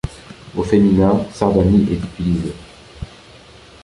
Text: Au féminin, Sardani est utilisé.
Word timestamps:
Au 0.57 0.63
féminin, 0.63 1.23
Sardani 1.31 1.83
est 1.91 2.03
utilisé. 2.03 2.53